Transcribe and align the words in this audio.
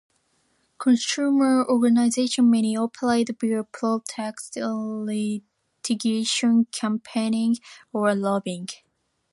Consumer 0.79 1.63
organizations 1.69 2.49
may 2.49 2.75
operate 2.75 3.29
via 3.39 3.63
protests, 3.63 4.57
litigation, 4.57 6.65
campaigning, 6.71 7.57
or 7.93 8.15
lobbying. 8.15 8.67